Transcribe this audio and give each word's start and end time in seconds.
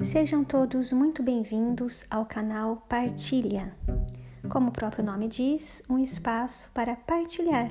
Sejam 0.00 0.44
todos 0.44 0.92
muito 0.92 1.24
bem-vindos 1.24 2.06
ao 2.08 2.24
canal 2.24 2.76
Partilha. 2.88 3.74
Como 4.48 4.68
o 4.68 4.72
próprio 4.72 5.04
nome 5.04 5.26
diz, 5.26 5.82
um 5.90 5.98
espaço 5.98 6.70
para 6.72 6.94
partilhar 6.94 7.68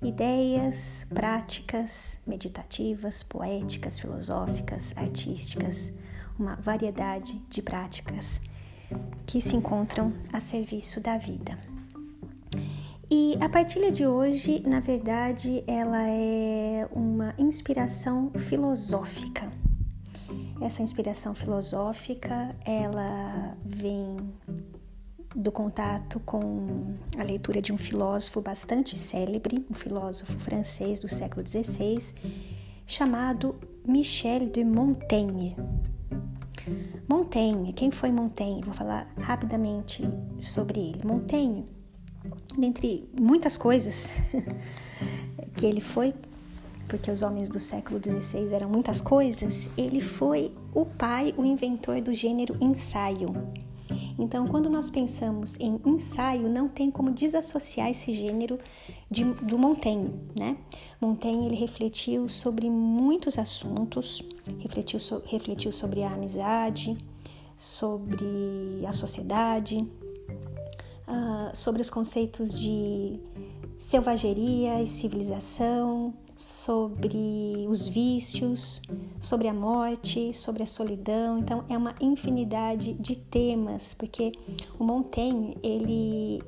ideias, 0.00 1.04
práticas 1.12 2.20
meditativas, 2.24 3.24
poéticas, 3.24 3.98
filosóficas, 3.98 4.94
artísticas, 4.96 5.92
uma 6.38 6.54
variedade 6.54 7.36
de 7.50 7.60
práticas 7.60 8.40
que 9.26 9.40
se 9.42 9.56
encontram 9.56 10.12
a 10.32 10.40
serviço 10.40 11.00
da 11.00 11.18
vida. 11.18 11.58
E 13.10 13.36
a 13.40 13.48
partilha 13.48 13.90
de 13.90 14.06
hoje, 14.06 14.62
na 14.64 14.78
verdade, 14.78 15.64
ela 15.66 16.08
é 16.08 16.88
uma 16.92 17.34
inspiração 17.36 18.30
filosófica. 18.36 19.65
Essa 20.60 20.82
inspiração 20.82 21.34
filosófica, 21.34 22.48
ela 22.64 23.56
vem 23.64 24.16
do 25.34 25.52
contato 25.52 26.18
com 26.20 26.94
a 27.18 27.22
leitura 27.22 27.60
de 27.60 27.72
um 27.72 27.76
filósofo 27.76 28.40
bastante 28.40 28.98
célebre, 28.98 29.66
um 29.70 29.74
filósofo 29.74 30.38
francês 30.38 30.98
do 30.98 31.08
século 31.08 31.46
XVI, 31.46 32.14
chamado 32.86 33.54
Michel 33.86 34.48
de 34.48 34.64
Montaigne. 34.64 35.54
Montaigne, 37.06 37.72
quem 37.72 37.90
foi 37.90 38.10
Montaigne? 38.10 38.62
Vou 38.62 38.74
falar 38.74 39.12
rapidamente 39.18 40.02
sobre 40.38 40.80
ele. 40.80 41.00
Montaigne 41.04 41.66
dentre 42.58 43.08
muitas 43.18 43.56
coisas 43.56 44.10
que 45.56 45.66
ele 45.66 45.80
foi, 45.80 46.14
porque 46.88 47.10
os 47.10 47.22
homens 47.22 47.48
do 47.48 47.58
século 47.58 48.00
XVI 48.02 48.52
eram 48.52 48.68
muitas 48.68 49.00
coisas, 49.00 49.68
ele 49.76 50.00
foi 50.00 50.52
o 50.74 50.84
pai, 50.84 51.34
o 51.36 51.44
inventor 51.44 52.00
do 52.00 52.12
gênero 52.12 52.56
ensaio. 52.60 53.28
Então, 54.18 54.46
quando 54.46 54.68
nós 54.68 54.90
pensamos 54.90 55.58
em 55.60 55.80
ensaio, 55.84 56.48
não 56.48 56.68
tem 56.68 56.90
como 56.90 57.10
desassociar 57.10 57.90
esse 57.90 58.12
gênero 58.12 58.58
de, 59.10 59.24
do 59.24 59.58
Montaigne, 59.58 60.12
né? 60.34 60.56
Montaigne 61.00 61.46
ele 61.46 61.56
refletiu 61.56 62.28
sobre 62.28 62.68
muitos 62.68 63.38
assuntos, 63.38 64.22
refletiu, 64.58 64.98
so, 64.98 65.22
refletiu 65.26 65.70
sobre 65.70 66.02
a 66.02 66.12
amizade, 66.12 66.96
sobre 67.56 68.84
a 68.86 68.92
sociedade, 68.92 69.86
uh, 71.06 71.54
sobre 71.54 71.82
os 71.82 71.90
conceitos 71.90 72.58
de 72.58 73.20
selvageria 73.78 74.82
e 74.82 74.86
civilização, 74.86 76.12
sobre 76.36 77.66
os 77.68 77.88
vícios, 77.88 78.82
sobre 79.18 79.48
a 79.48 79.54
morte, 79.54 80.32
sobre 80.34 80.62
a 80.62 80.66
solidão. 80.66 81.38
Então 81.38 81.64
é 81.68 81.76
uma 81.76 81.94
infinidade 82.00 82.92
de 82.94 83.16
temas, 83.16 83.94
porque 83.94 84.32
o 84.78 84.84
Montaigne 84.84 85.56
ele 85.62 86.42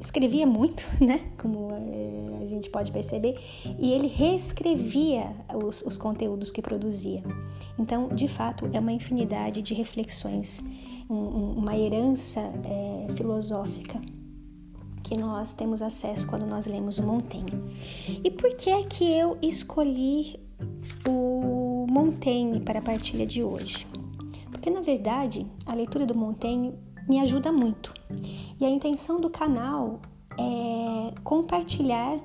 escrevia 0.00 0.46
muito, 0.46 0.86
né? 1.04 1.32
Como 1.40 1.70
é, 1.72 2.42
a 2.42 2.46
gente 2.46 2.70
pode 2.70 2.90
perceber, 2.90 3.38
e 3.78 3.92
ele 3.92 4.06
reescrevia 4.06 5.34
os, 5.54 5.82
os 5.82 5.98
conteúdos 5.98 6.50
que 6.50 6.62
produzia. 6.62 7.22
Então, 7.78 8.08
de 8.08 8.26
fato, 8.26 8.68
é 8.72 8.80
uma 8.80 8.92
infinidade 8.92 9.60
de 9.60 9.74
reflexões 9.74 10.62
um, 11.08 11.52
uma 11.52 11.76
herança 11.76 12.40
é, 12.64 13.12
filosófica 13.14 14.00
que 15.08 15.16
nós 15.16 15.54
temos 15.54 15.80
acesso 15.80 16.26
quando 16.26 16.46
nós 16.46 16.66
lemos 16.66 16.98
o 16.98 17.02
Montaigne. 17.02 17.64
E 18.22 18.30
por 18.30 18.54
que 18.54 18.68
é 18.68 18.82
que 18.82 19.10
eu 19.10 19.38
escolhi 19.40 20.38
o 21.08 21.86
Montaigne 21.88 22.60
para 22.60 22.80
a 22.80 22.82
partilha 22.82 23.26
de 23.26 23.42
hoje? 23.42 23.86
Porque 24.52 24.68
na 24.68 24.82
verdade 24.82 25.46
a 25.64 25.74
leitura 25.74 26.04
do 26.04 26.14
Montaigne 26.14 26.74
me 27.08 27.20
ajuda 27.20 27.50
muito. 27.50 27.94
E 28.60 28.66
a 28.66 28.68
intenção 28.68 29.18
do 29.18 29.30
canal 29.30 29.98
é 30.38 31.14
compartilhar 31.24 32.20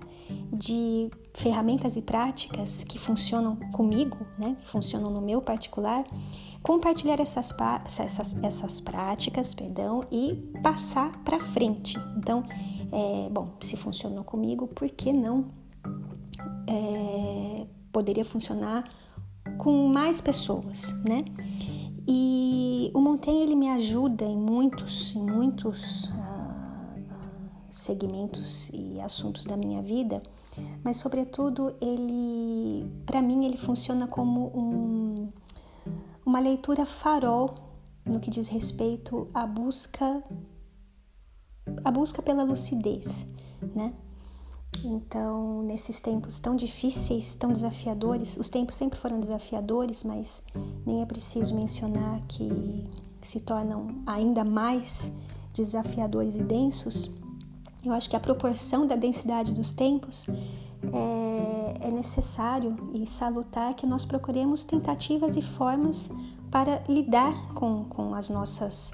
de 0.52 1.09
ferramentas 1.34 1.96
e 1.96 2.02
práticas 2.02 2.84
que 2.84 3.00
funcionam 3.00 3.56
comigo, 3.72 4.18
né, 4.38 4.57
que 4.59 4.68
funcionam 4.68 5.09
no 5.09 5.22
meu 5.22 5.41
particular, 5.41 6.03
compartilhar 6.62 7.19
essas, 7.19 7.53
essas, 8.00 8.36
essas 8.44 8.80
práticas, 8.80 9.53
perdão, 9.53 10.02
e 10.12 10.36
passar 10.62 11.12
para 11.24 11.40
frente. 11.40 11.97
Então, 12.18 12.44
é, 12.94 13.28
bom, 13.30 13.50
se 13.59 13.76
funcionou 13.76 14.24
comigo, 14.24 14.68
por 14.68 14.88
que 14.88 15.12
não 15.12 15.46
é, 16.68 17.66
poderia 17.92 18.24
funcionar 18.24 18.88
com 19.58 19.88
mais 19.88 20.22
pessoas, 20.22 20.94
né? 21.04 21.26
E 22.08 22.92
o 22.94 23.02
Montaigne 23.02 23.42
ele 23.44 23.56
me 23.56 23.70
ajuda 23.70 24.26
em 24.26 24.38
muitos, 24.38 25.16
em 25.16 25.24
muitos 25.24 26.06
uh, 26.06 27.02
segmentos 27.70 28.70
e 28.74 29.00
assuntos 29.02 29.46
da 29.46 29.58
minha 29.58 29.81
vida, 29.81 30.22
mas 30.84 30.98
sobretudo 30.98 31.75
ele, 31.81 32.86
para 33.06 33.22
mim, 33.22 33.46
ele 33.46 33.58
funciona 33.58 34.06
como 34.06 34.52
um 34.54 35.30
uma 36.25 36.40
leitura 36.40 36.86
farol 36.86 37.54
no 38.06 38.20
que 38.20 38.30
diz 38.30 38.48
respeito 38.48 39.28
à 39.34 39.46
busca 39.46 40.24
a 41.84 41.91
busca 41.91 42.22
pela 42.22 42.44
lucidez, 42.44 43.28
né? 43.75 43.94
Então, 44.84 45.62
nesses 45.63 46.01
tempos 46.01 46.40
tão 46.40 46.56
difíceis, 46.56 47.35
tão 47.35 47.51
desafiadores, 47.51 48.38
os 48.38 48.50
tempos 48.50 48.75
sempre 48.75 49.00
foram 49.00 49.19
desafiadores, 49.19 50.03
mas 50.03 50.41
nem 50.85 51.01
é 51.01 51.06
preciso 51.06 51.56
mencionar 51.56 52.22
que 52.28 52.50
se 53.22 53.40
tornam 53.40 53.88
ainda 54.06 54.44
mais 54.44 55.12
desafiadores 55.53 56.35
e 56.35 56.44
densos. 56.44 57.13
Eu 57.85 57.94
acho 57.94 58.09
que 58.09 58.16
a 58.16 58.19
proporção 58.19 58.88
da 58.88 58.95
densidade 58.95 59.53
dos 59.53 59.72
tempos 59.72 60.28
é, 60.91 61.88
é 61.88 61.91
necessário 61.91 62.75
e 62.94 63.06
salutar 63.07 63.74
que 63.75 63.85
nós 63.85 64.06
procuremos 64.06 64.63
tentativas 64.63 65.35
e 65.35 65.41
formas 65.41 66.09
para 66.51 66.84
lidar 66.88 67.53
com, 67.53 67.85
com 67.85 68.13
as, 68.16 68.30
nossas, 68.30 68.94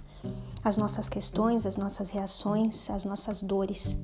as 0.63 0.77
nossas 0.77 1.09
questões, 1.09 1.65
as 1.65 1.77
nossas 1.77 2.09
reações, 2.09 2.89
as 2.89 3.05
nossas 3.05 3.41
dores. 3.41 3.97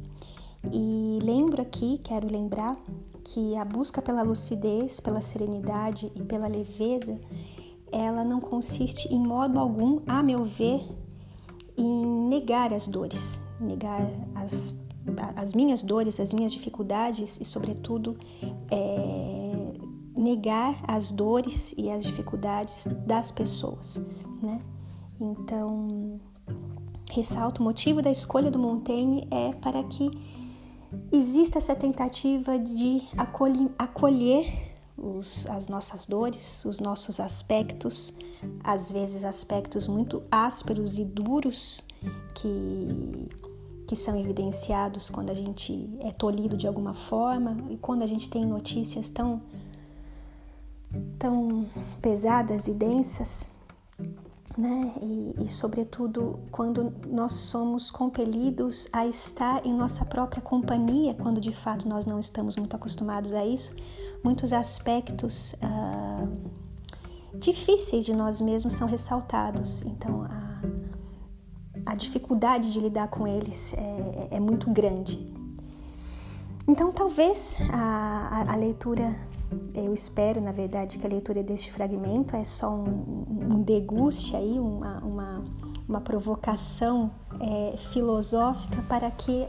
E 0.72 1.20
lembro 1.22 1.62
aqui, 1.62 2.00
quero 2.04 2.32
lembrar, 2.32 2.76
que 3.24 3.56
a 3.56 3.66
busca 3.66 4.02
pela 4.02 4.22
lucidez, 4.22 5.00
pela 5.00 5.22
serenidade 5.22 6.12
e 6.16 6.24
pela 6.24 6.48
leveza, 6.48 7.20
ela 7.92 8.24
não 8.24 8.40
consiste 8.40 9.08
em 9.14 9.20
modo 9.20 9.60
algum, 9.60 10.02
a 10.08 10.22
meu 10.22 10.44
ver, 10.44 10.82
em 11.78 12.06
negar 12.30 12.74
as 12.74 12.88
dores, 12.88 13.42
negar 13.60 14.08
as 14.36 14.86
as 15.36 15.54
minhas 15.54 15.84
dores, 15.84 16.20
as 16.20 16.34
minhas 16.34 16.52
dificuldades 16.52 17.40
e, 17.40 17.46
sobretudo, 17.46 18.18
é, 18.72 19.74
negar 20.16 20.84
as 20.88 21.12
dores 21.12 21.74
e 21.78 21.92
as 21.92 22.04
dificuldades 22.04 22.88
das 23.06 23.30
pessoas, 23.32 24.02
né? 24.42 24.60
Então, 25.20 26.20
ressalto, 27.16 27.62
o 27.62 27.64
motivo 27.64 28.02
da 28.02 28.12
escolha 28.12 28.52
do 28.52 28.60
Montaigne 28.60 29.28
é 29.32 29.54
para 29.54 29.84
que 29.84 30.12
exista 31.12 31.58
essa 31.58 31.76
tentativa 31.76 32.60
de 32.60 33.02
acolher, 33.18 33.70
acolher 33.78 34.76
os, 34.98 35.46
as 35.48 35.68
nossas 35.68 36.06
dores, 36.06 36.66
os 36.66 36.80
nossos 36.80 37.20
aspectos, 37.20 38.14
às 38.64 38.92
vezes 38.92 39.24
aspectos 39.24 39.88
muito 39.88 40.24
ásperos 40.32 40.98
e 40.98 41.06
duros 41.06 41.84
que 42.34 43.28
que 43.88 43.96
são 43.96 44.18
evidenciados 44.18 45.12
quando 45.12 45.30
a 45.30 45.34
gente 45.36 45.88
é 46.00 46.10
tolhido 46.10 46.58
de 46.58 46.66
alguma 46.66 46.96
forma 46.96 47.56
e 47.70 47.78
quando 47.78 48.02
a 48.02 48.08
gente 48.08 48.28
tem 48.28 48.44
notícias 48.44 49.10
tão 49.10 49.40
tão 51.20 51.70
pesadas 52.02 52.68
e 52.68 52.74
densas, 52.74 53.55
né? 54.58 54.94
E, 55.02 55.36
e, 55.44 55.50
sobretudo 55.50 56.40
quando 56.52 56.94
nós 57.08 57.34
somos 57.34 57.92
compelidos 57.92 58.88
a 58.92 59.06
estar 59.06 59.66
em 59.66 59.74
nossa 59.74 60.06
própria 60.06 60.42
companhia, 60.42 61.14
quando 61.14 61.42
de 61.42 61.52
fato 61.52 61.88
nós 61.88 62.06
não 62.06 62.20
estamos 62.20 62.56
muito 62.56 62.76
acostumados 62.76 63.34
a 63.34 63.46
isso, 63.46 63.74
muitos 64.24 64.54
aspectos 64.54 65.56
ah, 65.62 66.28
difíceis 67.36 68.06
de 68.06 68.14
nós 68.14 68.40
mesmos 68.42 68.74
são 68.74 68.88
ressaltados. 68.88 69.82
Então, 69.84 70.24
a 70.24 70.46
a 71.86 71.94
dificuldade 71.94 72.74
de 72.74 72.80
lidar 72.80 73.08
com 73.10 73.28
eles 73.28 73.74
é, 73.74 74.28
é 74.32 74.40
muito 74.40 74.70
grande. 74.72 75.34
Então, 76.68 76.92
talvez 76.92 77.56
a, 77.72 78.42
a, 78.42 78.54
a, 78.54 78.56
leitura, 78.56 79.14
eu 79.74 79.94
espero, 79.94 80.42
na 80.42 80.52
verdade, 80.52 80.98
que 80.98 81.06
a 81.06 81.10
leitura 81.10 81.44
deste 81.44 81.72
fragmento 81.72 82.36
é 82.36 82.44
só 82.44 82.74
um, 82.74 83.26
um 83.52 83.64
deguste 83.64 84.36
aí, 84.36 84.60
uma, 84.60 85.00
uma, 85.00 85.44
uma 85.88 86.02
provocação 86.02 87.12
é, 87.40 87.78
filosófica 87.78 88.82
para 88.84 89.12
que 89.12 89.48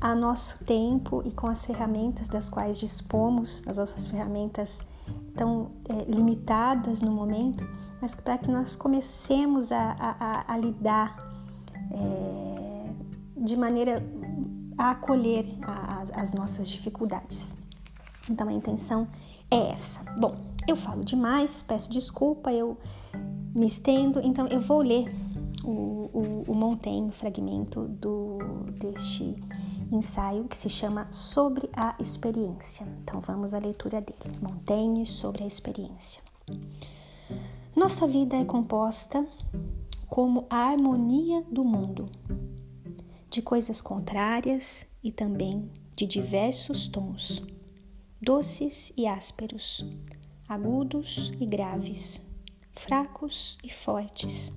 a 0.00 0.14
nosso 0.14 0.62
tempo 0.64 1.22
e 1.24 1.32
com 1.32 1.46
as 1.46 1.64
ferramentas 1.64 2.28
das 2.28 2.48
quais 2.48 2.78
dispomos, 2.78 3.62
as 3.66 3.78
nossas 3.78 4.06
ferramentas 4.06 4.80
tão 5.34 5.72
é, 5.88 6.04
limitadas 6.10 7.00
no 7.00 7.10
momento, 7.10 7.66
mas 8.00 8.14
para 8.14 8.38
que 8.38 8.50
nós 8.50 8.76
comecemos 8.76 9.72
a, 9.72 9.96
a, 9.98 10.52
a 10.52 10.58
lidar 10.58 11.16
é, 11.90 12.90
de 13.36 13.56
maneira 13.56 14.02
a 14.76 14.90
acolher 14.90 15.46
as, 15.62 16.10
as 16.12 16.32
nossas 16.32 16.68
dificuldades. 16.68 17.54
Então 18.30 18.48
a 18.48 18.52
intenção 18.52 19.08
é 19.12 19.33
essa. 19.56 20.00
Bom, 20.18 20.36
eu 20.66 20.76
falo 20.76 21.04
demais, 21.04 21.62
peço 21.62 21.90
desculpa, 21.90 22.52
eu 22.52 22.76
me 23.54 23.66
estendo, 23.66 24.20
então 24.22 24.46
eu 24.48 24.60
vou 24.60 24.80
ler 24.80 25.14
o, 25.64 26.10
o, 26.12 26.42
o 26.48 26.54
Montaigne, 26.54 27.08
o 27.08 27.12
fragmento 27.12 27.82
do, 27.88 28.38
deste 28.78 29.34
ensaio 29.92 30.44
que 30.44 30.56
se 30.56 30.68
chama 30.68 31.06
Sobre 31.10 31.68
a 31.74 31.94
Experiência. 32.00 32.86
Então 33.02 33.20
vamos 33.20 33.54
à 33.54 33.58
leitura 33.58 34.00
dele. 34.00 34.36
Montaigne 34.40 35.06
sobre 35.06 35.44
a 35.44 35.46
experiência. 35.46 36.22
Nossa 37.76 38.06
vida 38.06 38.36
é 38.36 38.44
composta 38.44 39.26
como 40.08 40.46
a 40.48 40.70
harmonia 40.70 41.42
do 41.50 41.64
mundo, 41.64 42.06
de 43.28 43.42
coisas 43.42 43.80
contrárias 43.80 44.86
e 45.02 45.10
também 45.10 45.68
de 45.96 46.06
diversos 46.06 46.86
tons, 46.86 47.42
doces 48.24 48.90
e 48.96 49.06
ásperos, 49.06 49.84
agudos 50.48 51.30
e 51.38 51.44
graves, 51.44 52.26
fracos 52.72 53.58
e 53.62 53.70
fortes. 53.70 54.50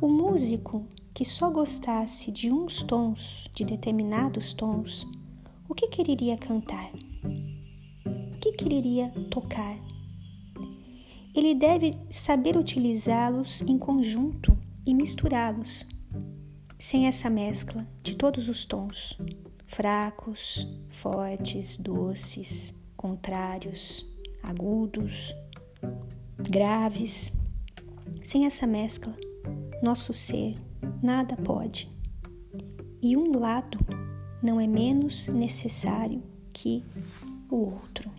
O 0.00 0.08
músico 0.08 0.84
que 1.14 1.24
só 1.24 1.48
gostasse 1.48 2.32
de 2.32 2.50
uns 2.50 2.82
tons, 2.82 3.48
de 3.54 3.64
determinados 3.64 4.52
tons, 4.52 5.06
o 5.68 5.76
que 5.76 5.86
quereria 5.86 6.36
cantar? 6.36 6.90
O 8.34 8.38
que 8.40 8.50
quereria 8.50 9.10
tocar? 9.30 9.78
Ele 11.36 11.54
deve 11.54 11.96
saber 12.10 12.56
utilizá-los 12.56 13.62
em 13.62 13.78
conjunto 13.78 14.58
e 14.84 14.92
misturá-los, 14.92 15.86
sem 16.80 17.06
essa 17.06 17.30
mescla 17.30 17.86
de 18.02 18.16
todos 18.16 18.48
os 18.48 18.64
tons, 18.64 19.16
fracos, 19.66 20.66
fortes, 20.88 21.76
doces, 21.76 22.74
contrários, 22.96 24.06
agudos, 24.42 25.34
graves. 26.38 27.32
Sem 28.22 28.46
essa 28.46 28.66
mescla, 28.66 29.14
nosso 29.82 30.12
ser 30.12 30.54
nada 31.02 31.36
pode. 31.36 31.90
E 33.02 33.16
um 33.16 33.38
lado 33.38 33.78
não 34.42 34.60
é 34.60 34.66
menos 34.66 35.28
necessário 35.28 36.22
que 36.52 36.82
o 37.50 37.56
outro. 37.56 38.10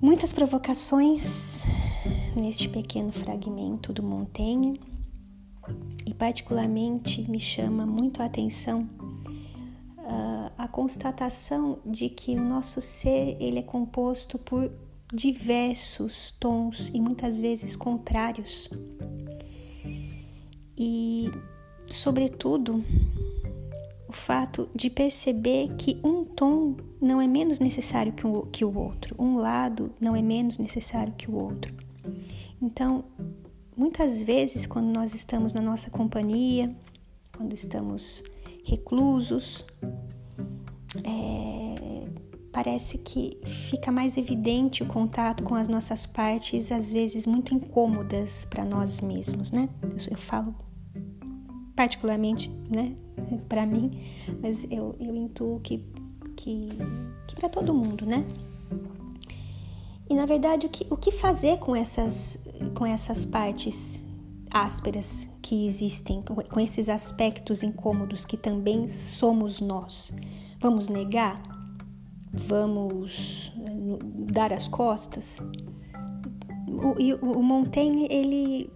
Muitas 0.00 0.32
provocações 0.32 1.62
neste 2.36 2.68
pequeno 2.68 3.10
fragmento 3.10 3.92
do 3.92 4.02
Montaigne 4.02 4.80
particularmente 6.18 7.30
me 7.30 7.38
chama 7.38 7.86
muito 7.86 8.20
a 8.20 8.26
atenção 8.26 8.88
uh, 9.98 10.52
a 10.56 10.66
constatação 10.66 11.78
de 11.86 12.08
que 12.08 12.34
o 12.34 12.42
nosso 12.42 12.80
ser 12.80 13.36
ele 13.40 13.60
é 13.60 13.62
composto 13.62 14.38
por 14.38 14.70
diversos 15.12 16.32
tons 16.32 16.90
e 16.92 17.00
muitas 17.00 17.40
vezes 17.40 17.74
contrários 17.76 18.68
e, 20.78 21.28
sobretudo, 21.86 22.84
o 24.08 24.12
fato 24.12 24.68
de 24.74 24.88
perceber 24.88 25.74
que 25.76 25.98
um 26.04 26.24
tom 26.24 26.76
não 27.00 27.20
é 27.20 27.26
menos 27.26 27.58
necessário 27.58 28.12
que 28.12 28.26
o, 28.26 28.42
que 28.46 28.64
o 28.64 28.78
outro, 28.78 29.14
um 29.18 29.36
lado 29.36 29.92
não 30.00 30.14
é 30.14 30.22
menos 30.22 30.58
necessário 30.58 31.12
que 31.14 31.28
o 31.28 31.34
outro. 31.34 31.74
Então, 32.62 33.04
muitas 33.78 34.20
vezes, 34.20 34.66
quando 34.66 34.88
nós 34.88 35.14
estamos 35.14 35.54
na 35.54 35.62
nossa 35.62 35.88
companhia, 35.88 36.74
quando 37.36 37.54
estamos 37.54 38.24
reclusos, 38.64 39.64
é, 41.04 42.08
parece 42.52 42.98
que 42.98 43.38
fica 43.44 43.92
mais 43.92 44.16
evidente 44.16 44.82
o 44.82 44.86
contato 44.86 45.44
com 45.44 45.54
as 45.54 45.68
nossas 45.68 46.04
partes, 46.04 46.72
às 46.72 46.90
vezes 46.90 47.24
muito 47.24 47.54
incômodas 47.54 48.44
para 48.44 48.64
nós 48.64 49.00
mesmos, 49.00 49.52
né? 49.52 49.68
Eu, 49.82 49.96
eu 50.10 50.18
falo 50.18 50.54
particularmente, 51.76 52.50
né, 52.68 52.96
para 53.48 53.64
mim, 53.64 54.02
mas 54.42 54.66
eu, 54.68 54.96
eu 54.98 55.14
intuo 55.14 55.60
que, 55.60 55.78
que, 56.36 56.68
que 57.28 57.36
para 57.36 57.48
todo 57.48 57.72
mundo, 57.72 58.04
né? 58.04 58.26
E 60.10 60.14
na 60.14 60.26
verdade, 60.26 60.66
o 60.66 60.70
que, 60.70 60.86
o 60.90 60.96
que 60.96 61.12
fazer 61.12 61.58
com 61.58 61.76
essas, 61.76 62.40
com 62.74 62.86
essas 62.86 63.24
partes 63.24 64.04
ásperas 64.50 65.28
que 65.42 65.66
existem, 65.66 66.22
com 66.22 66.60
esses 66.60 66.88
aspectos 66.88 67.62
incômodos 67.62 68.24
que 68.24 68.36
também 68.36 68.88
somos 68.88 69.60
nós? 69.60 70.12
Vamos 70.60 70.88
negar? 70.88 71.40
Vamos 72.32 73.52
eh, 73.56 73.98
dar 74.32 74.52
as 74.52 74.68
costas? 74.68 75.40
O, 76.66 77.26
o, 77.26 77.38
o 77.38 77.42
Montaigne, 77.42 78.06
ele 78.10 78.70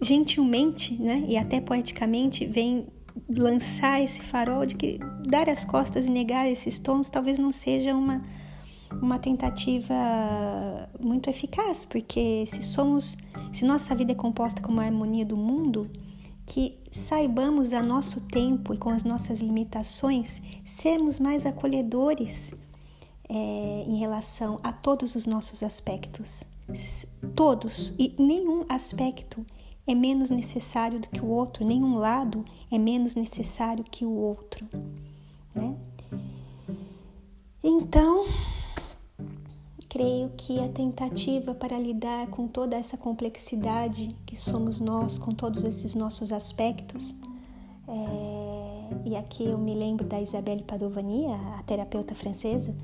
gentilmente, 0.00 0.94
né, 1.00 1.24
e 1.26 1.36
até 1.36 1.60
poeticamente, 1.60 2.46
vem 2.46 2.86
lançar 3.28 4.02
esse 4.02 4.22
farol 4.22 4.66
de 4.66 4.74
que 4.74 4.98
dar 5.26 5.48
as 5.48 5.64
costas 5.64 6.06
e 6.06 6.10
negar 6.10 6.48
esses 6.48 6.78
tons 6.78 7.08
talvez 7.08 7.38
não 7.38 7.50
seja 7.50 7.94
uma 7.94 8.22
uma 9.02 9.18
tentativa 9.18 9.94
muito 11.00 11.28
eficaz, 11.28 11.84
porque 11.84 12.44
se 12.46 12.62
somos, 12.62 13.16
se 13.52 13.64
nossa 13.64 13.94
vida 13.94 14.12
é 14.12 14.14
composta 14.14 14.60
com 14.60 14.72
uma 14.72 14.84
harmonia 14.84 15.24
do 15.24 15.36
mundo, 15.36 15.88
que 16.46 16.78
saibamos 16.90 17.72
a 17.72 17.82
nosso 17.82 18.20
tempo 18.20 18.72
e 18.72 18.78
com 18.78 18.90
as 18.90 19.02
nossas 19.02 19.40
limitações 19.40 20.40
sermos 20.64 21.18
mais 21.18 21.44
acolhedores 21.44 22.54
é, 23.28 23.84
em 23.86 23.96
relação 23.96 24.60
a 24.62 24.72
todos 24.72 25.16
os 25.16 25.26
nossos 25.26 25.62
aspectos, 25.62 26.44
todos. 27.34 27.92
E 27.98 28.14
nenhum 28.18 28.64
aspecto 28.68 29.44
é 29.86 29.94
menos 29.94 30.30
necessário 30.30 31.00
do 31.00 31.08
que 31.08 31.20
o 31.20 31.26
outro, 31.26 31.64
nenhum 31.64 31.98
lado 31.98 32.44
é 32.70 32.78
menos 32.78 33.14
necessário 33.14 33.84
que 33.84 34.04
o 34.04 34.12
outro, 34.12 34.66
né? 35.54 35.76
Então, 37.62 38.26
creio 39.88 40.30
que 40.36 40.58
a 40.58 40.68
tentativa 40.68 41.54
para 41.54 41.78
lidar 41.78 42.26
com 42.28 42.46
toda 42.46 42.76
essa 42.76 42.96
complexidade 42.96 44.14
que 44.26 44.36
somos 44.36 44.80
nós, 44.80 45.18
com 45.18 45.32
todos 45.32 45.64
esses 45.64 45.94
nossos 45.94 46.32
aspectos, 46.32 47.14
é, 47.88 48.66
e 49.04 49.16
aqui 49.16 49.44
eu 49.44 49.58
me 49.58 49.74
lembro 49.74 50.04
da 50.04 50.20
Isabelle 50.20 50.62
Padovani, 50.62 51.26
a 51.26 51.62
terapeuta 51.64 52.14
francesa, 52.14 52.74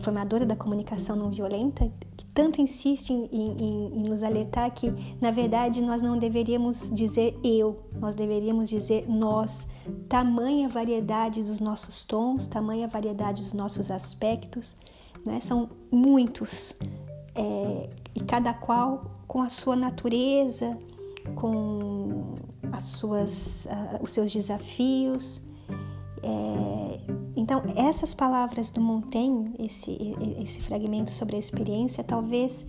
formadora 0.00 0.46
da 0.46 0.54
comunicação 0.54 1.16
não 1.16 1.30
violenta, 1.30 1.90
que 2.16 2.24
tanto 2.26 2.60
insiste 2.60 3.10
em, 3.10 3.28
em, 3.32 3.96
em, 3.96 4.08
nos 4.08 4.22
alertar 4.22 4.70
que, 4.72 4.92
na 5.20 5.30
verdade, 5.30 5.80
nós 5.80 6.02
não 6.02 6.18
deveríamos 6.18 6.90
dizer 6.94 7.36
eu, 7.42 7.80
nós 7.98 8.14
deveríamos 8.14 8.68
dizer 8.68 9.08
nós. 9.08 9.66
Tamanha 10.08 10.68
variedade 10.68 11.42
dos 11.42 11.60
nossos 11.60 12.04
tons, 12.04 12.46
tamanha 12.46 12.86
variedade 12.86 13.42
dos 13.42 13.52
nossos 13.52 13.90
aspectos, 13.90 14.76
né? 15.28 15.40
são 15.40 15.70
muitos, 15.90 16.74
é, 17.34 17.88
e 18.14 18.20
cada 18.20 18.52
qual 18.52 19.22
com 19.26 19.42
a 19.42 19.48
sua 19.48 19.76
natureza, 19.76 20.76
com 21.34 22.34
as 22.72 22.84
suas, 22.84 23.66
uh, 23.66 24.02
os 24.02 24.12
seus 24.12 24.32
desafios. 24.32 25.42
É, 26.22 27.00
então, 27.36 27.62
essas 27.76 28.14
palavras 28.14 28.70
do 28.70 28.80
Montaigne, 28.80 29.54
esse, 29.58 29.96
esse 30.40 30.60
fragmento 30.60 31.10
sobre 31.10 31.36
a 31.36 31.38
experiência, 31.38 32.02
talvez 32.02 32.66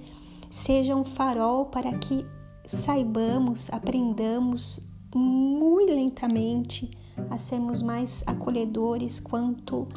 seja 0.52 0.96
um 0.96 1.04
farol 1.04 1.66
para 1.66 1.98
que 1.98 2.26
saibamos, 2.66 3.72
aprendamos 3.72 4.88
muito 5.16 5.92
lentamente 5.92 6.92
a 7.30 7.38
sermos 7.38 7.82
mais 7.82 8.24
acolhedores 8.28 9.20
quanto 9.20 9.88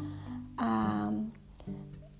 a, 0.57 1.11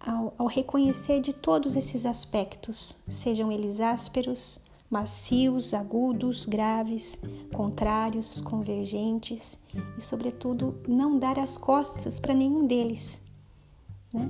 ao, 0.06 0.34
ao 0.38 0.48
reconhecer 0.48 1.22
de 1.22 1.34
todos 1.34 1.76
esses 1.76 2.06
aspectos, 2.06 2.98
sejam 3.08 3.52
eles 3.52 3.80
ásperos, 3.80 4.60
macios, 4.90 5.74
agudos, 5.74 6.46
graves, 6.46 7.18
contrários, 7.52 8.42
convergentes 8.42 9.58
e, 9.98 10.02
sobretudo, 10.02 10.76
não 10.88 11.18
dar 11.18 11.40
as 11.40 11.58
costas 11.58 12.20
para 12.20 12.34
nenhum 12.34 12.68
deles. 12.68 13.20
Né? 14.14 14.30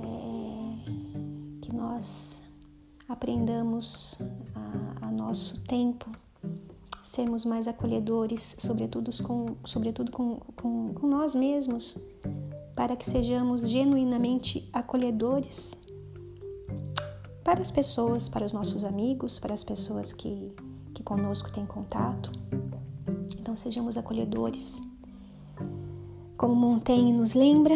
É, 0.00 1.60
que 1.62 1.74
nós 1.74 2.42
aprendamos 3.08 4.18
a, 4.54 5.06
a, 5.08 5.10
nosso 5.10 5.60
tempo 5.62 6.08
sermos 7.02 7.44
mais 7.44 7.66
acolhedores, 7.66 8.56
sobretudo 8.58 9.10
com, 9.24 9.56
sobretudo 9.64 10.12
com, 10.12 10.36
com, 10.54 10.92
com 10.94 11.06
nós 11.06 11.34
mesmos, 11.34 11.96
para 12.76 12.94
que 12.94 13.08
sejamos 13.08 13.68
genuinamente 13.68 14.68
acolhedores 14.70 15.74
para 17.42 17.62
as 17.62 17.70
pessoas, 17.70 18.28
para 18.28 18.44
os 18.44 18.52
nossos 18.52 18.84
amigos, 18.84 19.38
para 19.38 19.54
as 19.54 19.64
pessoas 19.64 20.12
que, 20.12 20.52
que 20.92 21.02
conosco 21.02 21.50
têm 21.50 21.64
contato. 21.64 22.30
Então, 23.40 23.56
sejamos 23.56 23.96
acolhedores. 23.96 24.82
Como 26.36 26.54
Montaigne 26.54 27.12
nos 27.12 27.32
lembra, 27.32 27.74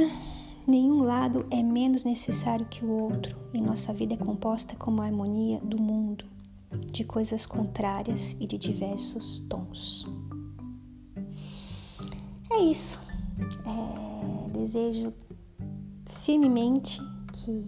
nenhum 0.66 1.02
lado 1.02 1.46
é 1.50 1.62
menos 1.62 2.04
necessário 2.04 2.66
que 2.66 2.84
o 2.84 2.90
outro 2.90 3.34
e 3.54 3.60
nossa 3.60 3.94
vida 3.94 4.14
é 4.14 4.16
composta 4.18 4.76
como 4.76 5.00
a 5.00 5.06
harmonia 5.06 5.60
do 5.60 5.80
mundo, 5.80 6.26
de 6.92 7.04
coisas 7.04 7.46
contrárias 7.46 8.36
e 8.38 8.46
de 8.46 8.58
diversos 8.58 9.40
tons. 9.48 10.04
É 12.50 12.58
isso. 12.58 13.00
É, 13.64 14.39
desejo 14.52 15.12
firmemente 16.06 17.00
que 17.32 17.64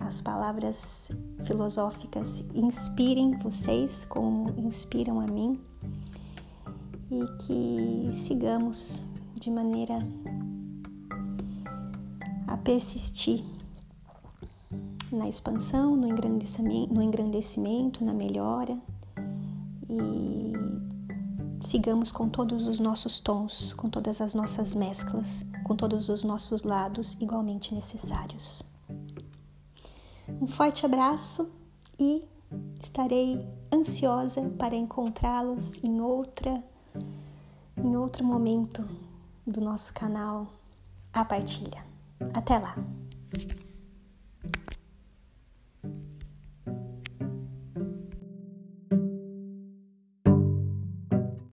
as 0.00 0.20
palavras 0.20 1.10
filosóficas 1.44 2.44
inspirem 2.54 3.38
vocês 3.38 4.04
como 4.04 4.50
inspiram 4.58 5.20
a 5.20 5.26
mim 5.26 5.60
e 7.10 7.26
que 7.44 8.10
sigamos 8.12 9.02
de 9.40 9.50
maneira 9.50 9.98
a 12.46 12.56
persistir 12.58 13.44
na 15.10 15.28
expansão, 15.28 15.96
no 15.96 16.08
engrandecimento, 16.08 16.92
no 16.92 17.02
engrandecimento, 17.02 18.04
na 18.04 18.12
melhora 18.12 18.78
e 19.88 20.52
sigamos 21.60 22.12
com 22.12 22.28
todos 22.28 22.66
os 22.66 22.80
nossos 22.80 23.20
tons, 23.20 23.72
com 23.72 23.88
todas 23.88 24.20
as 24.20 24.34
nossas 24.34 24.74
mesclas, 24.74 25.46
com 25.64 25.74
todos 25.74 26.08
os 26.08 26.22
nossos 26.22 26.62
lados 26.62 27.14
igualmente 27.20 27.74
necessários. 27.74 28.62
Um 30.40 30.46
forte 30.46 30.86
abraço 30.86 31.50
e 31.98 32.22
estarei 32.80 33.44
ansiosa 33.72 34.42
para 34.58 34.76
encontrá-los 34.76 35.82
em 35.82 36.00
outra 36.00 36.62
em 37.76 37.96
outro 37.96 38.24
momento 38.24 38.86
do 39.46 39.60
nosso 39.60 39.92
canal 39.92 40.46
A 41.12 41.24
Partilha. 41.24 41.84
Até 42.34 42.58
lá! 42.58 42.76